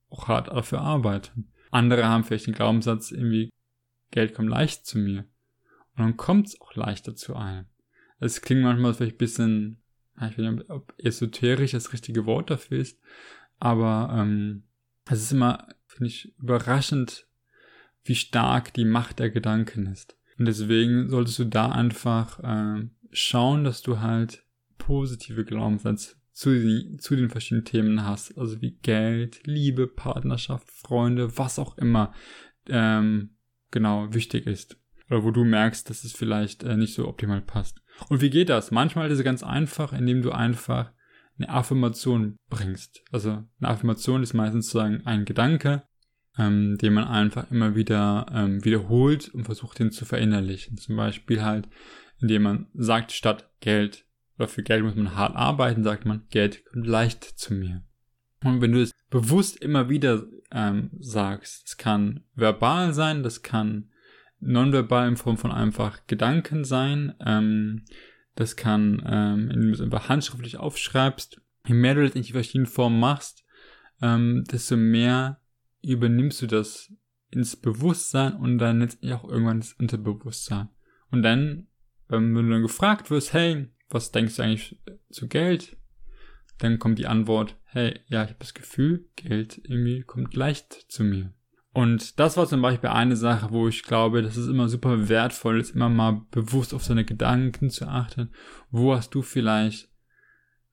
auch 0.08 0.28
hart 0.28 0.48
dafür 0.48 0.80
arbeiten. 0.80 1.50
Andere 1.70 2.04
haben 2.04 2.24
vielleicht 2.24 2.46
den 2.46 2.54
Glaubenssatz 2.54 3.10
irgendwie, 3.10 3.50
Geld 4.10 4.34
kommt 4.34 4.48
leicht 4.48 4.86
zu 4.86 4.98
mir. 4.98 5.20
Und 5.96 6.04
dann 6.04 6.16
kommt 6.16 6.48
es 6.48 6.60
auch 6.60 6.74
leichter 6.74 7.14
zu 7.14 7.36
einem. 7.36 7.66
Es 8.20 8.40
klingt 8.40 8.62
manchmal 8.62 8.94
vielleicht 8.94 9.16
ein 9.16 9.18
bisschen, 9.18 9.82
ich 10.16 10.22
weiß 10.22 10.36
nicht, 10.38 10.70
ob 10.70 10.94
esoterisch 10.98 11.72
das 11.72 11.92
richtige 11.92 12.26
Wort 12.26 12.50
dafür 12.50 12.78
ist, 12.78 13.00
aber 13.58 14.14
ähm, 14.16 14.64
es 15.06 15.22
ist 15.22 15.32
immer, 15.32 15.68
finde 15.86 16.06
ich, 16.06 16.34
überraschend, 16.38 17.26
wie 18.04 18.14
stark 18.14 18.72
die 18.74 18.84
Macht 18.84 19.18
der 19.18 19.30
Gedanken 19.30 19.86
ist. 19.86 20.16
Und 20.38 20.46
deswegen 20.46 21.08
solltest 21.08 21.38
du 21.38 21.44
da 21.44 21.70
einfach 21.70 22.40
äh, 22.40 22.88
schauen, 23.12 23.64
dass 23.64 23.82
du 23.82 24.00
halt 24.00 24.44
positive 24.86 25.44
Glaubenssätze 25.44 26.16
zu, 26.32 26.98
zu 26.98 27.16
den 27.16 27.30
verschiedenen 27.30 27.64
Themen 27.64 28.04
hast, 28.04 28.36
also 28.36 28.60
wie 28.60 28.76
Geld, 28.82 29.40
Liebe, 29.44 29.86
Partnerschaft, 29.86 30.68
Freunde, 30.70 31.38
was 31.38 31.58
auch 31.58 31.78
immer 31.78 32.12
ähm, 32.68 33.36
genau 33.70 34.12
wichtig 34.12 34.46
ist. 34.46 34.76
Oder 35.08 35.22
wo 35.22 35.30
du 35.30 35.44
merkst, 35.44 35.88
dass 35.88 36.04
es 36.04 36.12
vielleicht 36.12 36.64
äh, 36.64 36.76
nicht 36.76 36.94
so 36.94 37.06
optimal 37.06 37.40
passt. 37.40 37.82
Und 38.08 38.20
wie 38.20 38.30
geht 38.30 38.48
das? 38.48 38.70
Manchmal 38.70 39.10
ist 39.10 39.18
es 39.18 39.24
ganz 39.24 39.42
einfach, 39.42 39.92
indem 39.92 40.22
du 40.22 40.32
einfach 40.32 40.92
eine 41.38 41.48
Affirmation 41.48 42.36
bringst. 42.48 43.02
Also 43.12 43.30
eine 43.30 43.68
Affirmation 43.68 44.22
ist 44.22 44.34
meistens 44.34 44.66
sozusagen 44.66 45.06
ein 45.06 45.24
Gedanke, 45.24 45.84
ähm, 46.38 46.78
den 46.78 46.94
man 46.94 47.04
einfach 47.04 47.50
immer 47.50 47.74
wieder 47.76 48.26
ähm, 48.32 48.64
wiederholt 48.64 49.28
und 49.28 49.44
versucht, 49.44 49.78
den 49.78 49.92
zu 49.92 50.04
verinnerlichen. 50.04 50.78
Zum 50.78 50.96
Beispiel 50.96 51.42
halt, 51.42 51.68
indem 52.20 52.42
man 52.42 52.66
sagt, 52.74 53.12
statt 53.12 53.50
Geld 53.60 54.04
oder 54.38 54.48
für 54.48 54.62
Geld 54.62 54.84
muss 54.84 54.94
man 54.94 55.14
hart 55.14 55.36
arbeiten, 55.36 55.84
sagt 55.84 56.04
man, 56.06 56.26
Geld 56.30 56.64
kommt 56.66 56.86
leicht 56.86 57.24
zu 57.24 57.54
mir. 57.54 57.82
Und 58.42 58.60
wenn 58.60 58.72
du 58.72 58.82
es 58.82 58.92
bewusst 59.10 59.56
immer 59.62 59.88
wieder 59.88 60.26
ähm, 60.50 60.90
sagst, 60.98 61.66
es 61.66 61.76
kann 61.76 62.24
verbal 62.34 62.92
sein, 62.92 63.22
das 63.22 63.42
kann 63.42 63.90
nonverbal 64.40 65.08
in 65.08 65.16
Form 65.16 65.38
von 65.38 65.50
einfach 65.50 66.06
Gedanken 66.06 66.64
sein, 66.64 67.14
ähm, 67.24 67.84
das 68.34 68.56
kann, 68.56 69.02
ähm, 69.06 69.50
indem 69.50 69.68
du 69.68 69.72
es 69.72 69.80
einfach 69.80 70.08
handschriftlich 70.08 70.56
aufschreibst. 70.56 71.40
Je 71.66 71.74
mehr 71.74 71.94
du 71.94 72.02
das 72.02 72.14
in 72.14 72.22
die 72.22 72.32
verschiedenen 72.32 72.66
Formen 72.66 73.00
machst, 73.00 73.44
ähm, 74.02 74.44
desto 74.50 74.76
mehr 74.76 75.40
übernimmst 75.82 76.42
du 76.42 76.46
das 76.46 76.92
ins 77.30 77.56
Bewusstsein 77.56 78.34
und 78.34 78.58
dann 78.58 78.80
letztendlich 78.80 79.14
auch 79.14 79.28
irgendwann 79.28 79.58
ins 79.58 79.72
Unterbewusstsein. 79.74 80.68
Und 81.10 81.22
dann, 81.22 81.68
wenn 82.08 82.34
du 82.34 82.42
dann 82.42 82.62
gefragt 82.62 83.10
wirst, 83.10 83.32
hey, 83.32 83.68
was 83.94 84.10
denkst 84.10 84.36
du 84.36 84.42
eigentlich 84.42 84.76
zu 85.10 85.28
Geld? 85.28 85.76
Dann 86.58 86.78
kommt 86.78 86.98
die 86.98 87.06
Antwort, 87.06 87.56
hey, 87.64 88.00
ja, 88.08 88.24
ich 88.24 88.30
habe 88.30 88.40
das 88.40 88.54
Gefühl, 88.54 89.06
Geld 89.16 89.60
irgendwie 89.64 90.02
kommt 90.02 90.34
leicht 90.34 90.72
zu 90.88 91.04
mir. 91.04 91.32
Und 91.72 92.20
das 92.20 92.36
war 92.36 92.46
zum 92.46 92.62
Beispiel 92.62 92.90
eine 92.90 93.16
Sache, 93.16 93.50
wo 93.50 93.66
ich 93.66 93.82
glaube, 93.82 94.22
dass 94.22 94.36
es 94.36 94.48
immer 94.48 94.68
super 94.68 95.08
wertvoll 95.08 95.60
ist, 95.60 95.74
immer 95.74 95.88
mal 95.88 96.22
bewusst 96.30 96.74
auf 96.74 96.84
seine 96.84 97.04
Gedanken 97.04 97.70
zu 97.70 97.88
achten. 97.88 98.30
Wo 98.70 98.94
hast 98.94 99.14
du 99.14 99.22
vielleicht 99.22 99.88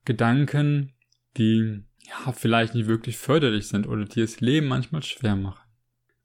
Gedanken, 0.04 0.92
die 1.36 1.82
ja 2.00 2.32
vielleicht 2.32 2.74
nicht 2.74 2.86
wirklich 2.86 3.16
förderlich 3.16 3.68
sind 3.68 3.86
oder 3.86 4.04
die 4.04 4.20
das 4.20 4.40
Leben 4.40 4.68
manchmal 4.68 5.02
schwer 5.02 5.36
machen. 5.36 5.62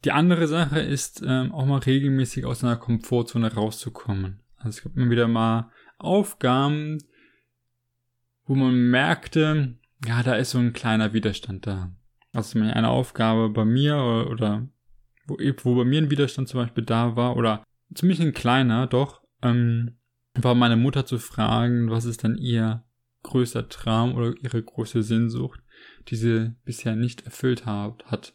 Die 0.03 0.11
andere 0.11 0.47
Sache 0.47 0.79
ist, 0.79 1.23
ähm, 1.25 1.51
auch 1.51 1.65
mal 1.65 1.79
regelmäßig 1.79 2.45
aus 2.45 2.63
einer 2.63 2.75
Komfortzone 2.75 3.53
rauszukommen. 3.53 4.41
Also 4.57 4.69
es 4.69 4.83
gibt 4.83 4.97
immer 4.97 5.09
wieder 5.09 5.27
mal 5.27 5.71
Aufgaben, 5.97 6.99
wo 8.45 8.55
man 8.55 8.89
merkte, 8.89 9.77
ja, 10.05 10.23
da 10.23 10.35
ist 10.35 10.51
so 10.51 10.59
ein 10.59 10.73
kleiner 10.73 11.13
Widerstand 11.13 11.67
da. 11.67 11.91
Also 12.33 12.59
eine 12.59 12.89
Aufgabe 12.89 13.49
bei 13.49 13.65
mir 13.65 13.95
oder, 13.97 14.29
oder 14.29 14.67
wo, 15.25 15.37
wo 15.63 15.75
bei 15.75 15.85
mir 15.85 16.01
ein 16.01 16.11
Widerstand 16.11 16.47
zum 16.47 16.61
Beispiel 16.61 16.85
da 16.85 17.15
war, 17.15 17.35
oder 17.35 17.63
ziemlich 17.93 18.21
ein 18.21 18.33
kleiner, 18.33 18.87
doch, 18.87 19.21
ähm, 19.41 19.97
war 20.35 20.55
meine 20.55 20.77
Mutter 20.77 21.05
zu 21.05 21.17
fragen, 21.17 21.89
was 21.89 22.05
ist 22.05 22.23
dann 22.23 22.37
ihr 22.37 22.83
größter 23.23 23.69
Traum 23.69 24.15
oder 24.15 24.33
ihre 24.41 24.61
große 24.61 25.03
Sehnsucht, 25.03 25.61
die 26.07 26.15
sie 26.15 26.55
bisher 26.63 26.95
nicht 26.95 27.25
erfüllt 27.25 27.65
hat, 27.65 28.05
hat 28.05 28.33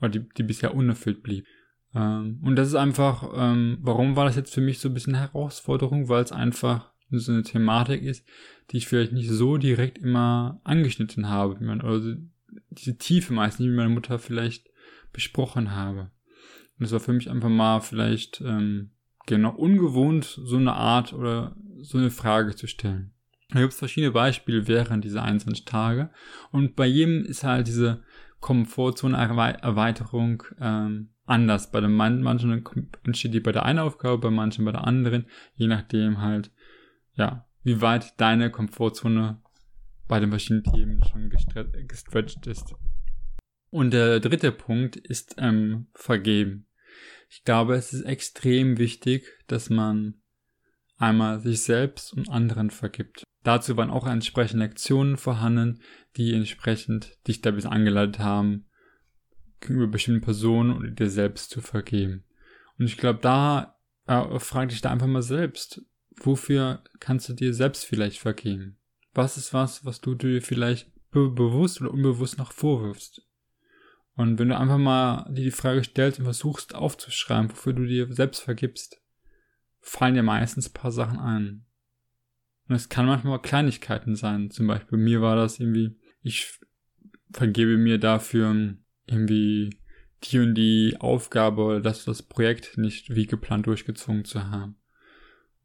oder 0.00 0.08
die, 0.08 0.28
die 0.36 0.42
bisher 0.42 0.74
unerfüllt 0.74 1.22
blieb. 1.22 1.46
Ähm, 1.94 2.40
und 2.42 2.56
das 2.56 2.68
ist 2.68 2.74
einfach, 2.74 3.28
ähm, 3.34 3.78
warum 3.80 4.16
war 4.16 4.24
das 4.24 4.36
jetzt 4.36 4.54
für 4.54 4.60
mich 4.60 4.78
so 4.78 4.88
ein 4.88 4.94
bisschen 4.94 5.14
Herausforderung, 5.14 6.08
weil 6.08 6.22
es 6.22 6.32
einfach 6.32 6.92
so 7.18 7.32
eine 7.32 7.42
Thematik 7.42 8.02
ist, 8.02 8.26
die 8.70 8.78
ich 8.78 8.86
vielleicht 8.86 9.12
nicht 9.12 9.28
so 9.28 9.56
direkt 9.56 9.98
immer 9.98 10.60
angeschnitten 10.64 11.28
habe, 11.28 11.56
oder 11.56 12.16
diese 12.70 12.96
Tiefe 12.96 13.32
meistens, 13.32 13.66
wie 13.66 13.70
meine 13.70 13.90
Mutter 13.90 14.18
vielleicht 14.18 14.70
besprochen 15.12 15.74
habe. 15.74 16.10
Und 16.78 16.86
es 16.86 16.92
war 16.92 17.00
für 17.00 17.12
mich 17.12 17.30
einfach 17.30 17.48
mal 17.48 17.80
vielleicht 17.80 18.40
ähm, 18.40 18.90
genau 19.26 19.50
ungewohnt, 19.50 20.24
so 20.24 20.56
eine 20.56 20.72
Art 20.72 21.12
oder 21.12 21.56
so 21.80 21.98
eine 21.98 22.10
Frage 22.10 22.56
zu 22.56 22.66
stellen. 22.66 23.12
Da 23.50 23.60
gibt 23.60 23.72
es 23.72 23.78
verschiedene 23.78 24.12
Beispiele 24.12 24.68
während 24.68 25.04
dieser 25.04 25.22
21 25.22 25.64
Tage. 25.64 26.10
Und 26.52 26.76
bei 26.76 26.86
jedem 26.86 27.24
ist 27.24 27.42
halt 27.42 27.66
diese 27.66 28.02
Komfortzone-Erweiterung 28.40 30.42
ähm, 30.60 31.10
anders. 31.26 31.70
Bei 31.70 31.80
den 31.80 31.92
manchen 31.92 32.64
entsteht 33.04 33.34
die 33.34 33.40
bei 33.40 33.52
der 33.52 33.64
einen 33.64 33.80
Aufgabe, 33.80 34.18
bei 34.18 34.30
manchen 34.30 34.64
bei 34.64 34.72
der 34.72 34.86
anderen, 34.86 35.26
je 35.54 35.66
nachdem 35.66 36.20
halt, 36.20 36.50
ja, 37.14 37.46
wie 37.62 37.80
weit 37.80 38.20
deine 38.20 38.50
Komfortzone 38.50 39.42
bei 40.08 40.20
den 40.20 40.30
verschiedenen 40.30 40.64
Themen 40.64 41.04
schon 41.04 41.30
gestretched 41.30 42.46
ist. 42.46 42.74
Und 43.70 43.92
der 43.92 44.20
dritte 44.20 44.50
Punkt 44.50 44.96
ist 44.96 45.36
ähm, 45.38 45.86
Vergeben. 45.94 46.66
Ich 47.28 47.44
glaube, 47.44 47.76
es 47.76 47.92
ist 47.92 48.02
extrem 48.02 48.78
wichtig, 48.78 49.24
dass 49.46 49.70
man 49.70 50.20
einmal 50.96 51.40
sich 51.40 51.62
selbst 51.62 52.12
und 52.12 52.28
anderen 52.28 52.70
vergibt. 52.70 53.22
Dazu 53.42 53.76
waren 53.76 53.90
auch 53.90 54.06
entsprechende 54.06 54.66
Lektionen 54.66 55.16
vorhanden, 55.16 55.80
die 56.16 56.34
entsprechend 56.34 57.16
dich 57.26 57.40
da 57.40 57.52
bis 57.52 57.64
angeleitet 57.64 58.18
haben, 58.18 58.66
gegenüber 59.60 59.86
bestimmten 59.86 60.20
Personen 60.22 60.72
und 60.72 60.98
dir 60.98 61.08
selbst 61.08 61.50
zu 61.50 61.60
vergeben. 61.60 62.24
Und 62.78 62.86
ich 62.86 62.96
glaube, 62.96 63.20
da 63.22 63.78
äh, 64.06 64.38
frag 64.38 64.70
dich 64.70 64.80
da 64.80 64.90
einfach 64.90 65.06
mal 65.06 65.22
selbst, 65.22 65.82
wofür 66.16 66.82
kannst 66.98 67.28
du 67.28 67.32
dir 67.32 67.54
selbst 67.54 67.84
vielleicht 67.84 68.18
vergeben? 68.18 68.78
Was 69.14 69.36
ist 69.36 69.52
was, 69.52 69.84
was 69.84 70.00
du 70.00 70.14
dir 70.14 70.42
vielleicht 70.42 70.90
be 71.10 71.30
bewusst 71.30 71.80
oder 71.80 71.90
unbewusst 71.90 72.38
noch 72.38 72.52
vorwirfst? 72.52 73.26
Und 74.14 74.38
wenn 74.38 74.48
du 74.48 74.58
einfach 74.58 74.78
mal 74.78 75.24
dir 75.30 75.44
die 75.44 75.50
Frage 75.50 75.82
stellst 75.82 76.18
und 76.18 76.24
versuchst 76.24 76.74
aufzuschreiben, 76.74 77.50
wofür 77.50 77.72
du 77.72 77.86
dir 77.86 78.12
selbst 78.12 78.42
vergibst, 78.42 79.00
fallen 79.80 80.14
dir 80.14 80.22
meistens 80.22 80.68
paar 80.68 80.92
Sachen 80.92 81.18
ein. 81.18 81.64
Und 82.68 82.74
es 82.74 82.88
kann 82.88 83.06
manchmal 83.06 83.40
Kleinigkeiten 83.40 84.14
sein. 84.14 84.50
Zum 84.50 84.66
Beispiel 84.66 84.98
bei 84.98 85.04
mir 85.04 85.22
war 85.22 85.36
das 85.36 85.58
irgendwie, 85.58 85.98
ich 86.22 86.60
vergebe 87.32 87.76
mir 87.76 87.98
dafür 87.98 88.76
irgendwie 89.06 89.70
die 90.24 90.38
und 90.38 90.54
die 90.54 90.96
Aufgabe 91.00 91.62
oder 91.62 91.80
das, 91.80 92.04
das 92.04 92.22
Projekt 92.22 92.76
nicht 92.76 93.14
wie 93.14 93.26
geplant 93.26 93.66
durchgezogen 93.66 94.24
zu 94.24 94.50
haben. 94.50 94.76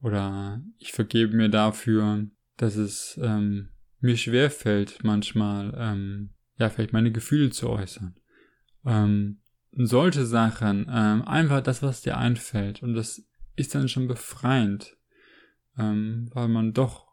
Oder 0.02 0.62
ich 0.78 0.92
vergebe 0.92 1.36
mir 1.36 1.50
dafür, 1.50 2.28
dass 2.58 2.76
es 2.76 3.20
ähm, 3.22 3.70
mir 4.00 4.18
schwer 4.18 4.52
fällt, 4.52 5.04
manchmal 5.04 5.74
ähm, 5.78 6.30
ja 6.58 6.70
vielleicht 6.70 6.94
meine 6.94 7.12
Gefühle 7.12 7.50
zu 7.50 7.70
äußern. 7.70 8.16
Ähm, 8.86 9.42
solche 9.72 10.26
Sachen, 10.26 10.88
ähm, 10.90 11.24
einfach 11.24 11.62
das, 11.62 11.82
was 11.82 12.02
dir 12.02 12.18
einfällt. 12.18 12.82
Und 12.82 12.94
das 12.94 13.26
ist 13.56 13.76
dann 13.76 13.90
schon 13.90 14.08
befreiend, 14.08 14.96
ähm, 15.78 16.30
weil 16.34 16.48
man 16.48 16.74
doch 16.74 17.06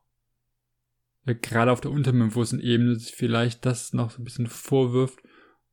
ja, 1.24 1.34
gerade 1.34 1.70
auf 1.70 1.80
der 1.80 1.90
unterbewussten 1.90 2.60
Ebene 2.60 2.98
vielleicht 2.98 3.64
das 3.64 3.92
noch 3.92 4.10
so 4.10 4.20
ein 4.20 4.24
bisschen 4.24 4.46
vorwirft 4.46 5.20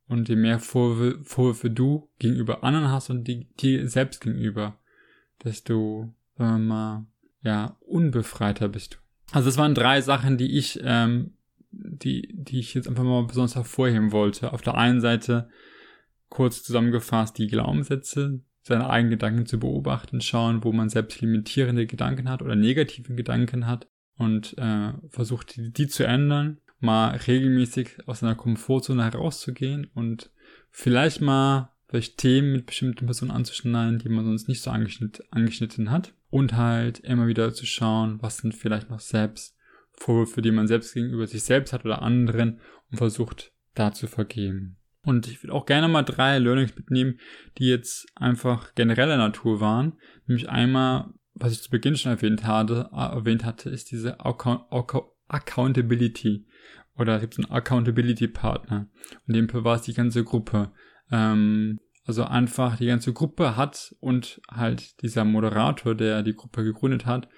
und 0.06 0.28
je 0.28 0.36
mehr 0.36 0.58
Vorwürfe, 0.58 1.24
Vorwürfe 1.24 1.70
du 1.70 2.10
gegenüber 2.18 2.64
anderen 2.64 2.88
hast 2.88 3.10
und 3.10 3.24
dir 3.24 3.88
selbst 3.88 4.20
gegenüber, 4.20 4.78
desto, 5.44 6.14
wir 6.40 6.58
mal, 6.58 7.06
ja, 7.42 7.76
unbefreiter 7.80 8.68
bist 8.68 8.94
du. 8.94 8.98
Also 9.32 9.48
das 9.48 9.58
waren 9.58 9.74
drei 9.74 10.00
Sachen, 10.00 10.36
die 10.36 10.58
ich, 10.58 10.80
ähm, 10.82 11.34
die, 11.70 12.32
die 12.32 12.58
ich 12.58 12.74
jetzt 12.74 12.88
einfach 12.88 13.04
mal 13.04 13.24
besonders 13.26 13.54
hervorheben 13.54 14.12
wollte. 14.12 14.52
Auf 14.52 14.62
der 14.62 14.76
einen 14.76 15.00
Seite 15.00 15.48
kurz 16.28 16.62
zusammengefasst 16.62 17.38
die 17.38 17.46
Glaubenssätze, 17.46 18.40
seine 18.62 18.90
eigenen 18.90 19.10
Gedanken 19.10 19.46
zu 19.46 19.58
beobachten, 19.58 20.20
schauen, 20.20 20.64
wo 20.64 20.72
man 20.72 20.88
selbst 20.88 21.20
limitierende 21.20 21.86
Gedanken 21.86 22.28
hat 22.28 22.42
oder 22.42 22.56
negative 22.56 23.14
Gedanken 23.14 23.66
hat 23.66 23.88
und 24.16 24.56
äh, 24.58 24.92
versucht, 25.08 25.56
die, 25.56 25.72
die 25.72 25.86
zu 25.86 26.04
ändern, 26.04 26.58
mal 26.78 27.16
regelmäßig 27.16 28.06
aus 28.06 28.20
seiner 28.20 28.34
Komfortzone 28.34 29.04
herauszugehen 29.04 29.90
und 29.94 30.30
vielleicht 30.70 31.20
mal 31.20 31.72
vielleicht 31.88 32.18
Themen 32.18 32.52
mit 32.52 32.66
bestimmten 32.66 33.06
Personen 33.06 33.32
anzuschneiden, 33.32 33.98
die 33.98 34.08
man 34.08 34.24
sonst 34.24 34.46
nicht 34.46 34.62
so 34.62 34.70
angeschnitten, 34.70 35.24
angeschnitten 35.30 35.90
hat 35.90 36.14
und 36.30 36.56
halt 36.56 37.00
immer 37.00 37.26
wieder 37.26 37.52
zu 37.52 37.66
schauen, 37.66 38.18
was 38.22 38.38
sind 38.38 38.54
vielleicht 38.54 38.88
noch 38.88 39.00
selbst 39.00 39.56
Vorwürfe, 39.92 40.40
die 40.40 40.52
man 40.52 40.66
selbst 40.66 40.94
gegenüber 40.94 41.26
sich 41.26 41.42
selbst 41.42 41.72
hat 41.72 41.84
oder 41.84 42.02
anderen 42.02 42.60
und 42.90 42.98
versucht 42.98 43.52
da 43.74 43.92
zu 43.92 44.06
vergeben. 44.06 44.76
Und 45.02 45.26
ich 45.26 45.42
will 45.42 45.50
auch 45.50 45.66
gerne 45.66 45.88
mal 45.88 46.02
drei 46.02 46.38
Learnings 46.38 46.76
mitnehmen, 46.76 47.18
die 47.58 47.66
jetzt 47.66 48.06
einfach 48.14 48.74
genereller 48.74 49.16
Natur 49.16 49.60
waren. 49.60 49.94
Nämlich 50.26 50.48
einmal, 50.48 51.12
was 51.34 51.52
ich 51.52 51.62
zu 51.62 51.70
Beginn 51.70 51.96
schon 51.96 52.12
erwähnt 52.12 52.44
hatte, 52.44 52.90
äh, 52.92 52.96
erwähnt 52.96 53.44
hatte, 53.44 53.70
ist 53.70 53.90
diese 53.90 54.20
Account 54.20 54.64
Accountability. 55.28 56.46
Oder 56.98 57.14
es 57.14 57.20
gibt 57.22 57.38
einen 57.38 57.50
Accountability-Partner. 57.50 58.88
Und 59.26 59.34
dem 59.34 59.48
war 59.52 59.76
es 59.76 59.82
die 59.82 59.94
ganze 59.94 60.24
Gruppe. 60.24 60.72
Ähm, 61.10 61.80
also 62.10 62.24
einfach 62.24 62.76
die 62.76 62.86
ganze 62.86 63.12
Gruppe 63.12 63.56
hat 63.56 63.94
und 64.00 64.40
halt 64.50 65.00
dieser 65.00 65.24
Moderator, 65.24 65.94
der 65.94 66.24
die 66.24 66.34
Gruppe 66.34 66.64
gegründet 66.64 67.06
hat, 67.06 67.28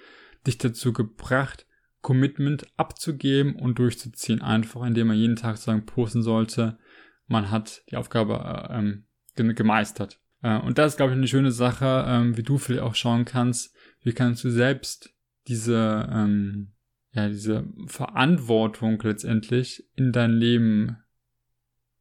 dich 0.46 0.56
dazu 0.56 0.94
gebracht, 0.94 1.66
Commitment 2.00 2.66
abzugeben 2.78 3.54
und 3.56 3.78
durchzuziehen. 3.78 4.40
Einfach 4.40 4.82
indem 4.86 5.08
man 5.08 5.18
jeden 5.18 5.36
Tag 5.36 5.58
sagen 5.58 5.84
posten 5.84 6.22
sollte, 6.22 6.78
man 7.26 7.50
hat 7.50 7.82
die 7.90 7.96
Aufgabe 7.96 8.68
äh, 8.70 8.78
ähm, 8.78 9.04
gemeistert. 9.34 10.20
Äh, 10.40 10.58
und 10.58 10.78
das 10.78 10.92
ist, 10.92 10.96
glaube 10.96 11.12
ich, 11.12 11.18
eine 11.18 11.28
schöne 11.28 11.52
Sache, 11.52 12.06
ähm, 12.08 12.38
wie 12.38 12.42
du 12.42 12.56
vielleicht 12.56 12.82
auch 12.82 12.94
schauen 12.94 13.26
kannst, 13.26 13.76
wie 14.00 14.14
kannst 14.14 14.42
du 14.42 14.50
selbst 14.50 15.14
diese, 15.48 16.08
ähm, 16.10 16.72
ja, 17.12 17.28
diese 17.28 17.66
Verantwortung 17.88 18.98
letztendlich 19.02 19.86
in 19.96 20.12
dein 20.12 20.30
Leben 20.30 20.96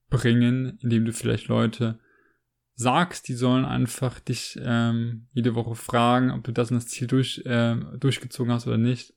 bringen, 0.09 0.79
indem 0.81 1.03
du 1.03 1.11
vielleicht 1.11 1.49
Leute 1.49 1.99
sagst, 2.75 3.27
die 3.27 3.33
sollen 3.33 3.65
einfach 3.65 4.19
dich 4.19 4.59
ähm, 4.61 5.27
jede 5.33 5.55
Woche 5.55 5.75
fragen, 5.75 6.31
ob 6.31 6.43
du 6.43 6.51
das 6.51 6.71
und 6.71 6.77
das 6.77 6.87
Ziel 6.87 7.07
durch, 7.07 7.43
äh, 7.45 7.75
durchgezogen 7.99 8.53
hast 8.53 8.67
oder 8.67 8.77
nicht. 8.77 9.13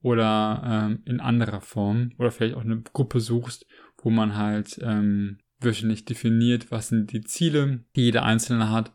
Oder 0.00 0.62
ähm, 0.64 1.02
in 1.04 1.20
anderer 1.20 1.60
Form. 1.60 2.12
Oder 2.18 2.30
vielleicht 2.30 2.56
auch 2.56 2.64
eine 2.64 2.82
Gruppe 2.92 3.20
suchst, 3.20 3.66
wo 4.02 4.10
man 4.10 4.36
halt 4.36 4.80
ähm, 4.82 5.38
wöchentlich 5.60 6.04
definiert, 6.04 6.70
was 6.70 6.88
sind 6.88 7.12
die 7.12 7.20
Ziele, 7.20 7.84
die 7.94 8.02
jeder 8.02 8.24
Einzelne 8.24 8.70
hat. 8.70 8.92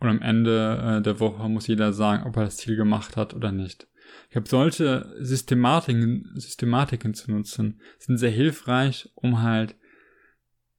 Und 0.00 0.08
am 0.08 0.22
Ende 0.22 0.98
äh, 0.98 1.02
der 1.02 1.20
Woche 1.20 1.48
muss 1.48 1.66
jeder 1.66 1.92
sagen, 1.92 2.24
ob 2.24 2.36
er 2.36 2.44
das 2.44 2.56
Ziel 2.56 2.76
gemacht 2.76 3.16
hat 3.16 3.34
oder 3.34 3.52
nicht. 3.52 3.86
Ich 4.30 4.36
habe 4.36 4.48
solche 4.48 5.14
Systematiken, 5.18 6.30
Systematiken 6.34 7.14
zu 7.14 7.30
nutzen, 7.30 7.80
sind 7.98 8.18
sehr 8.18 8.30
hilfreich, 8.30 9.10
um 9.14 9.42
halt 9.42 9.76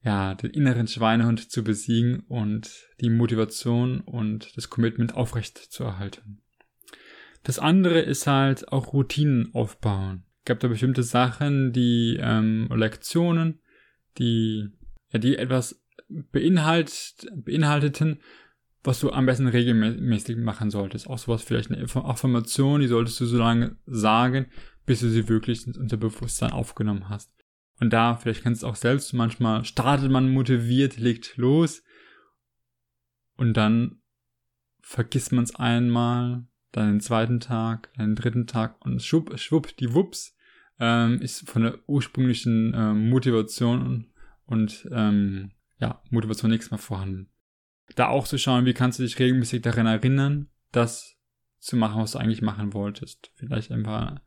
ja, 0.02 0.36
den 0.36 0.52
inneren 0.52 0.88
Schweinehund 0.88 1.52
zu 1.52 1.64
besiegen 1.64 2.22
und 2.28 2.88
die 3.02 3.10
Motivation 3.10 4.02
und 4.02 4.56
das 4.56 4.70
Commitment 4.70 5.14
aufrecht 5.16 5.58
zu 5.58 5.84
erhalten. 5.84 6.42
Das 7.44 7.60
andere 7.60 8.00
ist 8.00 8.28
halt 8.28 8.72
auch 8.72 8.94
Routinen 8.94 9.54
aufbauen. 9.54 10.24
Es 10.40 10.46
gab 10.46 10.60
da 10.60 10.68
bestimmte 10.68 11.04
Sachen, 11.04 11.74
die 11.74 12.18
ähm, 12.20 12.70
Lektionen, 12.74 13.60
die 14.18 14.70
ja, 15.12 15.20
die 15.20 15.38
etwas 15.38 15.82
beinhalt, 16.10 17.28
beinhalteten, 17.36 18.20
was 18.84 19.00
du 19.00 19.12
am 19.12 19.26
besten 19.26 19.48
regelmäßig 19.48 20.38
machen 20.38 20.72
solltest. 20.72 21.08
Auch 21.08 21.18
sowas 21.18 21.44
vielleicht 21.44 21.72
eine 21.72 21.84
Affirmation, 21.84 22.82
die 22.82 22.88
solltest 22.88 23.20
du 23.20 23.26
so 23.26 23.38
lange 23.38 23.76
sagen, 23.86 24.48
bis 24.86 25.02
du 25.02 25.10
sie 25.10 25.28
wirklich 25.28 25.68
ins 25.68 25.78
Unterbewusstsein 25.78 26.52
aufgenommen 26.52 27.10
hast. 27.10 27.32
Und 27.80 27.92
da, 27.92 28.18
vielleicht 28.18 28.44
kennst 28.44 28.62
du 28.62 28.68
es 28.68 28.72
auch 28.72 28.76
selbst, 28.76 29.14
manchmal 29.14 29.64
startet 29.64 30.12
man 30.12 30.32
motiviert, 30.32 30.98
legt 30.98 31.38
los 31.38 31.84
und 33.36 33.56
dann 33.56 34.02
vergisst 34.82 35.32
man 35.32 35.46
es 35.46 35.56
einmal, 35.56 36.46
dann 36.72 36.92
den 36.92 37.00
zweiten 37.00 37.40
Tag, 37.40 37.90
dann 37.96 38.12
den 38.12 38.16
dritten 38.16 38.48
Tag 38.48 38.84
und 38.86 39.02
schwupp, 39.02 39.38
schwupp, 39.40 39.76
die 39.78 39.94
Wups 39.94 40.36
ähm, 40.80 41.22
ist 41.22 41.50
von 41.50 41.64
der 41.64 41.80
ursprünglichen 41.88 42.74
ähm, 42.76 43.10
Motivation 43.10 44.12
und, 44.46 44.88
ähm, 44.92 45.52
ja, 45.80 46.02
Motivation 46.10 46.52
nichts 46.52 46.72
mehr 46.72 46.80
vorhanden. 46.80 47.30
Da 47.96 48.08
auch 48.08 48.28
zu 48.28 48.38
schauen, 48.38 48.66
wie 48.66 48.74
kannst 48.74 49.00
du 49.00 49.04
dich 49.04 49.18
regelmäßig 49.18 49.62
daran 49.62 49.88
erinnern, 49.88 50.50
das 50.72 51.16
zu 51.60 51.76
machen, 51.76 52.02
was 52.02 52.12
du 52.12 52.20
eigentlich 52.20 52.42
machen 52.42 52.74
wolltest. 52.74 53.32
Vielleicht 53.36 53.72
einfach 53.72 54.20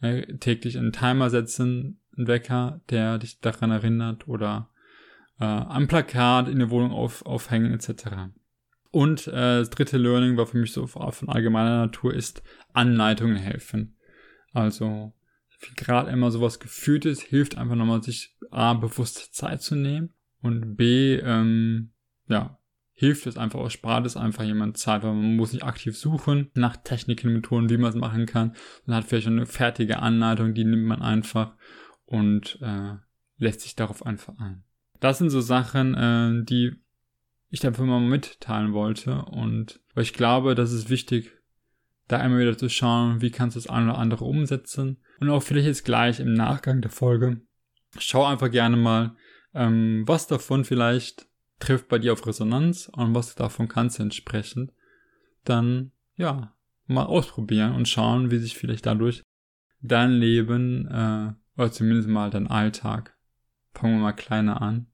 äh, 0.00 0.36
täglich 0.38 0.76
einen 0.78 0.92
Timer 0.92 1.30
setzen, 1.30 2.00
einen 2.16 2.26
Wecker, 2.26 2.80
der 2.90 3.18
dich 3.18 3.40
daran 3.40 3.70
erinnert 3.70 4.28
oder 4.28 4.70
äh, 5.38 5.44
am 5.44 5.88
Plakat 5.88 6.48
in 6.48 6.58
der 6.58 6.70
Wohnung 6.70 6.92
auf, 6.92 7.24
aufhängen 7.26 7.72
etc. 7.72 8.32
Und 8.90 9.26
äh, 9.28 9.58
das 9.58 9.70
dritte 9.70 9.98
Learning 9.98 10.36
war 10.36 10.46
für 10.46 10.58
mich 10.58 10.72
so 10.72 10.86
von 10.86 11.28
allgemeiner 11.28 11.86
Natur 11.86 12.14
ist 12.14 12.42
Anleitungen 12.72 13.36
helfen. 13.36 13.96
Also 14.52 15.12
gerade 15.76 16.10
immer 16.10 16.30
sowas 16.30 16.60
Gefühltes 16.60 17.20
hilft 17.20 17.58
einfach 17.58 17.76
nochmal 17.76 18.02
sich 18.02 18.36
A, 18.50 18.74
bewusst 18.74 19.34
Zeit 19.34 19.62
zu 19.62 19.74
nehmen 19.74 20.14
und 20.40 20.76
B, 20.76 21.16
ähm, 21.16 21.92
ja, 22.28 22.58
hilft 22.92 23.26
es 23.26 23.36
einfach, 23.36 23.60
auch 23.60 23.70
spart 23.70 24.06
es 24.06 24.16
einfach 24.16 24.44
jemand 24.44 24.78
Zeit, 24.78 25.02
weil 25.02 25.12
man 25.12 25.36
muss 25.36 25.52
nicht 25.52 25.64
aktiv 25.64 25.96
suchen 25.96 26.50
nach 26.54 26.76
Techniken, 26.76 27.32
Methoden, 27.32 27.68
wie 27.68 27.76
man 27.76 27.90
es 27.90 27.96
machen 27.96 28.24
kann. 28.24 28.54
Man 28.86 28.96
hat 28.96 29.04
vielleicht 29.04 29.26
eine 29.26 29.44
fertige 29.44 29.98
Anleitung, 29.98 30.54
die 30.54 30.64
nimmt 30.64 30.86
man 30.86 31.02
einfach 31.02 31.52
und 32.06 32.58
äh, 32.62 32.94
lässt 33.38 33.60
sich 33.60 33.76
darauf 33.76 34.04
einfach 34.04 34.38
ein. 34.38 34.64
Das 35.00 35.18
sind 35.18 35.30
so 35.30 35.40
Sachen, 35.40 35.94
äh, 35.94 36.44
die 36.44 36.72
ich 37.50 37.66
einfach 37.66 37.84
mal 37.84 38.00
mitteilen 38.00 38.72
wollte 38.72 39.22
und 39.26 39.80
weil 39.94 40.04
ich 40.04 40.12
glaube, 40.12 40.54
das 40.54 40.72
ist 40.72 40.90
wichtig, 40.90 41.32
da 42.08 42.24
immer 42.24 42.38
wieder 42.38 42.56
zu 42.56 42.68
schauen, 42.68 43.20
wie 43.20 43.30
kannst 43.30 43.56
du 43.56 43.60
das 43.60 43.68
eine 43.68 43.90
oder 43.90 43.98
andere 43.98 44.24
umsetzen 44.24 44.98
und 45.20 45.30
auch 45.30 45.42
vielleicht 45.42 45.66
jetzt 45.66 45.84
gleich 45.84 46.20
im 46.20 46.34
Nachgang 46.34 46.80
der 46.80 46.90
Folge. 46.90 47.40
Schau 47.98 48.24
einfach 48.24 48.50
gerne 48.50 48.76
mal, 48.76 49.16
ähm, 49.54 50.04
was 50.06 50.26
davon 50.26 50.64
vielleicht 50.64 51.26
trifft 51.58 51.88
bei 51.88 51.98
dir 51.98 52.12
auf 52.12 52.26
Resonanz 52.26 52.90
und 52.92 53.14
was 53.14 53.34
davon 53.34 53.68
kannst 53.68 53.98
du 53.98 54.02
entsprechend 54.02 54.72
dann, 55.44 55.92
ja, 56.16 56.54
mal 56.86 57.04
ausprobieren 57.04 57.74
und 57.74 57.88
schauen, 57.88 58.30
wie 58.30 58.38
sich 58.38 58.56
vielleicht 58.56 58.86
dadurch 58.86 59.22
dein 59.80 60.12
Leben, 60.12 60.86
äh, 60.88 61.32
oder 61.56 61.72
zumindest 61.72 62.08
mal 62.08 62.30
dein 62.30 62.46
Alltag, 62.46 63.16
fangen 63.74 63.96
wir 63.96 64.02
mal 64.02 64.12
kleiner 64.12 64.62
an, 64.62 64.86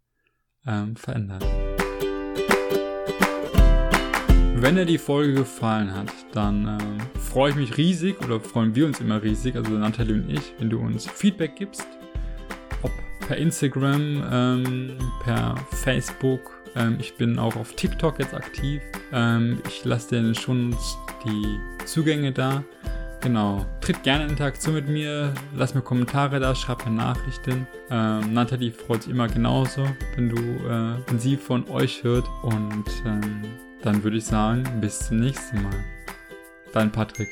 ähm, 0.66 0.96
verändert. 0.96 1.44
Wenn 4.54 4.76
dir 4.76 4.84
die 4.84 4.98
Folge 4.98 5.34
gefallen 5.34 5.92
hat, 5.92 6.12
dann 6.32 6.66
ähm, 6.66 7.20
freue 7.20 7.50
ich 7.50 7.56
mich 7.56 7.76
riesig 7.76 8.20
oder 8.22 8.38
freuen 8.38 8.74
wir 8.74 8.86
uns 8.86 9.00
immer 9.00 9.22
riesig, 9.22 9.56
also 9.56 9.72
Natalie 9.72 10.14
und 10.14 10.30
ich, 10.30 10.54
wenn 10.58 10.70
du 10.70 10.78
uns 10.78 11.06
Feedback 11.06 11.56
gibst 11.56 11.86
per 13.26 13.36
Instagram, 13.36 14.22
ähm, 14.30 14.98
per 15.24 15.56
Facebook. 15.70 16.60
Ähm, 16.74 16.98
ich 17.00 17.14
bin 17.14 17.38
auch 17.38 17.56
auf 17.56 17.74
TikTok 17.74 18.18
jetzt 18.18 18.34
aktiv. 18.34 18.82
Ähm, 19.12 19.62
ich 19.66 19.84
lasse 19.84 20.20
dir 20.20 20.34
schon 20.34 20.76
die 21.24 21.86
Zugänge 21.86 22.32
da. 22.32 22.62
Genau. 23.22 23.64
Tritt 23.80 24.02
gerne 24.02 24.24
in 24.24 24.30
Interaktion 24.30 24.74
mit 24.74 24.88
mir, 24.88 25.32
lass 25.54 25.74
mir 25.74 25.80
Kommentare 25.82 26.40
da, 26.40 26.54
schreib 26.56 26.84
mir 26.84 26.90
Nachrichten. 26.92 27.68
Ähm, 27.88 28.34
Nathalie 28.34 28.72
freut 28.72 29.04
sich 29.04 29.12
immer 29.12 29.28
genauso, 29.28 29.86
wenn 30.16 30.28
du, 30.28 30.36
äh, 30.36 30.96
wenn 31.06 31.18
sie 31.20 31.36
von 31.36 31.68
euch 31.70 32.02
hört. 32.02 32.28
Und 32.42 32.84
ähm, 33.06 33.42
dann 33.82 34.02
würde 34.02 34.16
ich 34.16 34.24
sagen, 34.24 34.64
bis 34.80 35.06
zum 35.06 35.20
nächsten 35.20 35.62
Mal. 35.62 35.84
Dein 36.72 36.90
Patrick. 36.90 37.28